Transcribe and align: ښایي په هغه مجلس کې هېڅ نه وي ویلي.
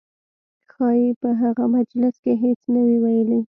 ښایي 0.71 1.09
په 1.21 1.29
هغه 1.41 1.65
مجلس 1.77 2.15
کې 2.23 2.33
هېڅ 2.43 2.59
نه 2.73 2.81
وي 2.87 2.97
ویلي. 3.03 3.39